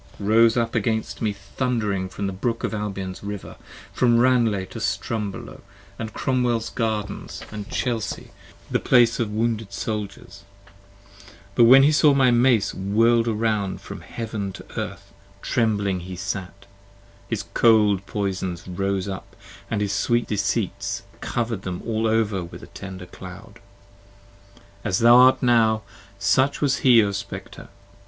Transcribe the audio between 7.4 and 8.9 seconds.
& Chelsea 5 The